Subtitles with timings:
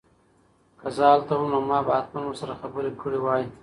[0.79, 3.43] که زه هلته وم نو ما به حتماً ورسره خبرې کړې وای.